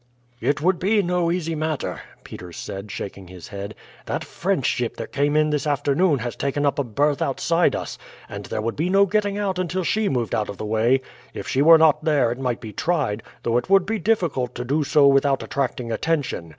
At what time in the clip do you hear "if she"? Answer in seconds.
11.35-11.61